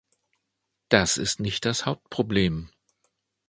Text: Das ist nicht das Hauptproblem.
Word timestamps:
Das 0.89 1.17
ist 1.17 1.39
nicht 1.39 1.63
das 1.63 1.85
Hauptproblem. 1.85 2.71